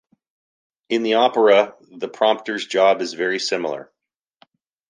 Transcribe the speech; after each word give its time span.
In 0.89 1.03
the 1.03 1.13
opera, 1.13 1.75
the 1.91 2.07
prompter’s 2.09 2.65
job 2.65 3.03
is 3.03 3.13
very 3.13 3.37
similar. 3.37 3.91